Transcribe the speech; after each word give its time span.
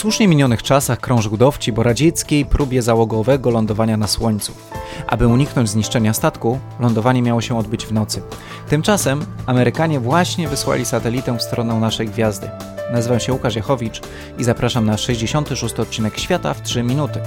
słusznie 0.00 0.28
minionych 0.28 0.62
czasach 0.62 1.00
krążył 1.00 1.36
dowcip 1.36 1.78
o 1.78 1.82
radzieckiej 1.82 2.46
próbie 2.46 2.82
załogowego 2.82 3.50
lądowania 3.50 3.96
na 3.96 4.06
Słońcu. 4.06 4.52
Aby 5.06 5.26
uniknąć 5.26 5.68
zniszczenia 5.68 6.14
statku, 6.14 6.58
lądowanie 6.80 7.22
miało 7.22 7.40
się 7.40 7.58
odbyć 7.58 7.86
w 7.86 7.92
nocy. 7.92 8.22
Tymczasem 8.68 9.26
Amerykanie 9.46 10.00
właśnie 10.00 10.48
wysłali 10.48 10.84
satelitę 10.84 11.38
w 11.38 11.42
stronę 11.42 11.74
naszej 11.74 12.08
gwiazdy. 12.08 12.50
Nazywam 12.92 13.20
się 13.20 13.32
Łukasz 13.32 13.56
Jachowicz 13.56 14.00
i 14.38 14.44
zapraszam 14.44 14.86
na 14.86 14.96
66 14.96 15.74
odcinek 15.74 16.18
Świata 16.18 16.54
w 16.54 16.62
3 16.62 16.82
minuty. 16.82 17.20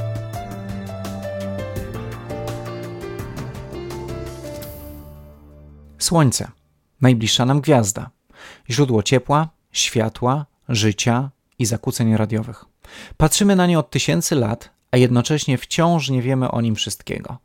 Słońce. 5.97 6.47
Najbliższa 7.01 7.45
nam 7.45 7.61
gwiazda. 7.61 8.09
Źródło 8.69 9.03
ciepła, 9.03 9.49
światła, 9.71 10.45
życia 10.69 11.29
i 11.63 11.65
zakłóceń 11.65 12.17
radiowych. 12.17 12.65
Patrzymy 13.17 13.55
na 13.55 13.67
nie 13.67 13.79
od 13.79 13.89
tysięcy 13.89 14.35
lat, 14.35 14.69
a 14.91 14.97
jednocześnie 14.97 15.57
wciąż 15.57 16.09
nie 16.09 16.21
wiemy 16.21 16.51
o 16.51 16.61
nim 16.61 16.75
wszystkiego. 16.75 17.37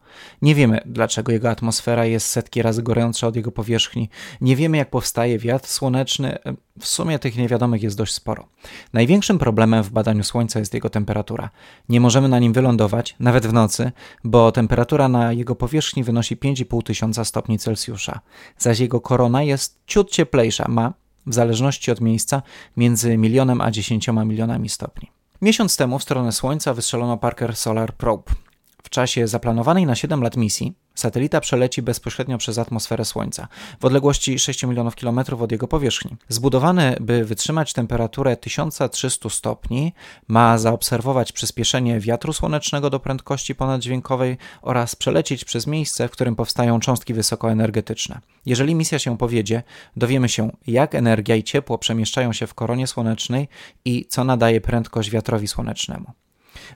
Nie 0.42 0.54
wiemy, 0.54 0.80
dlaczego 0.86 1.32
jego 1.32 1.50
atmosfera 1.50 2.04
jest 2.04 2.26
setki 2.26 2.62
razy 2.62 2.82
gorętsza 2.82 3.26
od 3.26 3.36
jego 3.36 3.52
powierzchni. 3.52 4.08
Nie 4.40 4.56
wiemy, 4.56 4.76
jak 4.76 4.90
powstaje 4.90 5.38
wiatr 5.38 5.68
słoneczny. 5.68 6.38
W 6.80 6.86
sumie 6.86 7.18
tych 7.18 7.36
niewiadomych 7.36 7.82
jest 7.82 7.96
dość 7.96 8.14
sporo. 8.14 8.48
Największym 8.92 9.38
problemem 9.38 9.82
w 9.82 9.90
badaniu 9.90 10.24
Słońca 10.24 10.58
jest 10.58 10.74
jego 10.74 10.90
temperatura. 10.90 11.50
Nie 11.88 12.00
możemy 12.00 12.28
na 12.28 12.38
nim 12.38 12.52
wylądować, 12.52 13.16
nawet 13.20 13.46
w 13.46 13.52
nocy, 13.52 13.92
bo 14.24 14.52
temperatura 14.52 15.08
na 15.08 15.32
jego 15.32 15.54
powierzchni 15.54 16.04
wynosi 16.04 16.36
5,5 16.36 16.82
tysiąca 16.82 17.24
stopni 17.24 17.58
Celsjusza, 17.58 18.20
zaś 18.58 18.78
jego 18.78 19.00
korona 19.00 19.42
jest 19.42 19.78
ciut 19.86 20.10
cieplejsza, 20.10 20.68
ma, 20.68 20.92
w 21.28 21.34
zależności 21.34 21.90
od 21.90 22.00
miejsca, 22.00 22.42
między 22.76 23.16
milionem 23.16 23.60
a 23.60 23.70
dziesięcioma 23.70 24.24
milionami 24.24 24.68
stopni. 24.68 25.10
Miesiąc 25.42 25.76
temu 25.76 25.98
w 25.98 26.02
stronę 26.02 26.32
Słońca 26.32 26.74
wystrzelono 26.74 27.16
Parker 27.16 27.56
Solar 27.56 27.94
Probe. 27.94 28.32
W 28.82 28.90
czasie 28.90 29.28
zaplanowanej 29.28 29.86
na 29.86 29.94
7 29.94 30.22
lat 30.22 30.36
misji 30.36 30.74
Satelita 30.98 31.40
przeleci 31.40 31.82
bezpośrednio 31.82 32.38
przez 32.38 32.58
atmosferę 32.58 33.04
Słońca, 33.04 33.48
w 33.80 33.84
odległości 33.84 34.38
6 34.38 34.64
milionów 34.64 34.96
kilometrów 34.96 35.42
od 35.42 35.52
jego 35.52 35.68
powierzchni. 35.68 36.16
Zbudowany, 36.28 36.96
by 37.00 37.24
wytrzymać 37.24 37.72
temperaturę 37.72 38.36
1300 38.36 39.30
stopni, 39.30 39.92
ma 40.28 40.58
zaobserwować 40.58 41.32
przyspieszenie 41.32 42.00
wiatru 42.00 42.32
słonecznego 42.32 42.90
do 42.90 43.00
prędkości 43.00 43.54
ponaddźwiękowej 43.54 44.36
oraz 44.62 44.96
przelecieć 44.96 45.44
przez 45.44 45.66
miejsce, 45.66 46.08
w 46.08 46.10
którym 46.10 46.36
powstają 46.36 46.80
cząstki 46.80 47.14
wysokoenergetyczne. 47.14 48.20
Jeżeli 48.46 48.74
misja 48.74 48.98
się 48.98 49.18
powiedzie, 49.18 49.62
dowiemy 49.96 50.28
się, 50.28 50.50
jak 50.66 50.94
energia 50.94 51.36
i 51.36 51.42
ciepło 51.42 51.78
przemieszczają 51.78 52.32
się 52.32 52.46
w 52.46 52.54
koronie 52.54 52.86
słonecznej 52.86 53.48
i 53.84 54.06
co 54.08 54.24
nadaje 54.24 54.60
prędkość 54.60 55.10
wiatrowi 55.10 55.48
słonecznemu. 55.48 56.12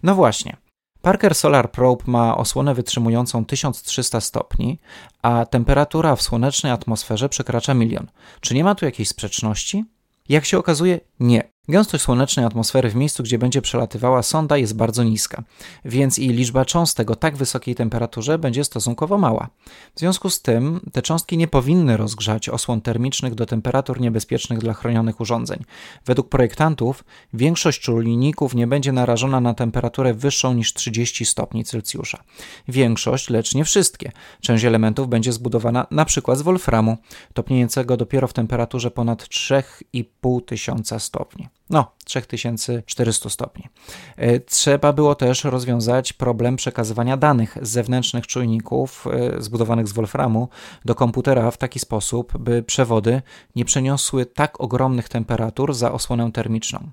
No 0.02 0.14
właśnie, 0.14 0.56
Parker 1.02 1.34
Solar 1.34 1.70
Probe 1.70 2.04
ma 2.06 2.36
osłonę 2.36 2.74
wytrzymującą 2.74 3.44
1300 3.44 4.20
stopni, 4.20 4.78
a 5.22 5.46
temperatura 5.46 6.16
w 6.16 6.22
słonecznej 6.22 6.72
atmosferze 6.72 7.28
przekracza 7.28 7.74
milion. 7.74 8.06
Czy 8.40 8.54
nie 8.54 8.64
ma 8.64 8.74
tu 8.74 8.84
jakiejś 8.84 9.08
sprzeczności? 9.08 9.84
Jak 10.28 10.44
się 10.44 10.58
okazuje, 10.58 11.00
nie. 11.20 11.51
Gęstość 11.68 12.04
słonecznej 12.04 12.46
atmosfery 12.46 12.90
w 12.90 12.94
miejscu, 12.94 13.22
gdzie 13.22 13.38
będzie 13.38 13.62
przelatywała 13.62 14.22
sonda, 14.22 14.56
jest 14.56 14.76
bardzo 14.76 15.04
niska, 15.04 15.42
więc 15.84 16.18
i 16.18 16.28
liczba 16.28 16.64
cząstek 16.64 17.10
o 17.10 17.16
tak 17.16 17.36
wysokiej 17.36 17.74
temperaturze 17.74 18.38
będzie 18.38 18.64
stosunkowo 18.64 19.18
mała. 19.18 19.48
W 19.94 20.00
związku 20.00 20.30
z 20.30 20.42
tym 20.42 20.80
te 20.92 21.02
cząstki 21.02 21.36
nie 21.36 21.48
powinny 21.48 21.96
rozgrzać 21.96 22.48
osłon 22.48 22.80
termicznych 22.80 23.34
do 23.34 23.46
temperatur 23.46 24.00
niebezpiecznych 24.00 24.58
dla 24.58 24.74
chronionych 24.74 25.20
urządzeń. 25.20 25.64
Według 26.06 26.28
projektantów 26.28 27.04
większość 27.32 27.80
czujników 27.80 28.54
nie 28.54 28.66
będzie 28.66 28.92
narażona 28.92 29.40
na 29.40 29.54
temperaturę 29.54 30.14
wyższą 30.14 30.54
niż 30.54 30.74
30 30.74 31.24
stopni 31.24 31.64
Celsjusza. 31.64 32.22
Większość, 32.68 33.30
lecz 33.30 33.54
nie 33.54 33.64
wszystkie. 33.64 34.12
Część 34.40 34.64
elementów 34.64 35.08
będzie 35.08 35.32
zbudowana 35.32 35.86
np. 35.90 36.36
z 36.36 36.42
wolframu, 36.42 36.96
topniejącego 37.34 37.96
dopiero 37.96 38.28
w 38.28 38.32
temperaturze 38.32 38.90
ponad 38.90 39.22
3,5 39.22 40.44
tysiąca 40.44 40.98
stopni. 40.98 41.51
No, 41.70 41.92
3400 42.04 43.30
stopni. 43.30 43.68
E, 44.16 44.40
trzeba 44.40 44.92
było 44.92 45.14
też 45.14 45.44
rozwiązać 45.44 46.12
problem 46.12 46.56
przekazywania 46.56 47.16
danych 47.16 47.58
z 47.62 47.68
zewnętrznych 47.70 48.26
czujników 48.26 49.06
e, 49.06 49.42
zbudowanych 49.42 49.88
z 49.88 49.92
Wolframu 49.92 50.48
do 50.84 50.94
komputera 50.94 51.50
w 51.50 51.56
taki 51.56 51.78
sposób, 51.78 52.38
by 52.38 52.62
przewody 52.62 53.22
nie 53.56 53.64
przeniosły 53.64 54.26
tak 54.26 54.60
ogromnych 54.60 55.08
temperatur 55.08 55.74
za 55.74 55.92
osłonę 55.92 56.32
termiczną. 56.32 56.90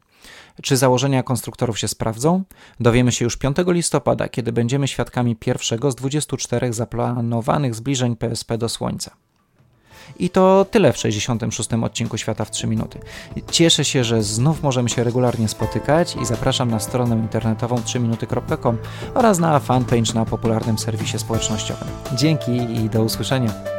Czy 0.62 0.78
założenia 0.78 1.24
konstruktorów 1.24 1.80
się 1.80 1.88
sprawdzą? 1.88 2.44
Dowiemy 2.80 3.12
się 3.12 3.26
już 3.26 3.38
5 3.38 3.58
listopada, 3.68 4.30
kiedy 4.30 4.52
będziemy 4.52 4.88
świadkami 4.88 5.36
pierwszego 5.36 5.92
z 5.92 5.96
24 5.96 6.74
zaplanowanych 6.74 7.76
zbliżeń 7.76 8.16
PSP 8.16 8.58
do 8.58 8.70
Słońca. 8.70 9.29
I 10.20 10.30
to 10.30 10.66
tyle 10.72 10.94
w 10.94 10.98
66. 10.98 11.70
odcinku 11.84 12.18
Świata 12.18 12.46
w 12.46 12.52
3 12.52 12.68
minuty. 12.68 13.00
Cieszę 13.52 13.86
się, 13.86 14.04
że 14.04 14.24
znów 14.24 14.64
możemy 14.64 14.90
się 14.90 15.04
regularnie 15.04 15.48
spotykać 15.48 16.16
i 16.22 16.26
zapraszam 16.26 16.72
na 16.72 16.80
stronę 16.80 17.16
internetową 17.16 17.76
3minuty.com 17.76 18.78
oraz 19.14 19.40
na 19.40 19.60
fanpage 19.60 20.14
na 20.14 20.26
popularnym 20.26 20.78
serwisie 20.78 21.20
społecznościowym. 21.20 21.88
Dzięki 22.16 22.52
i 22.52 22.90
do 22.90 23.04
usłyszenia. 23.04 23.79